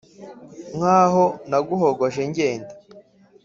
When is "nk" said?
0.77-0.83